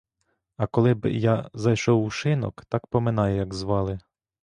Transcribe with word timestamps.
А 0.57 0.67
коли 0.67 0.93
б 0.93 1.11
я 1.13 1.49
зайшов 1.53 2.03
у 2.03 2.09
шинок, 2.09 2.65
так 2.69 2.87
поминай 2.87 3.35
як 3.35 3.53
звали. 3.53 3.99